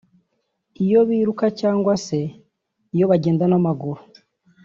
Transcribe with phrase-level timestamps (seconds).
[0.83, 2.19] iyo biruka cyangwa se
[2.95, 4.01] iyo bagenda n’amaguru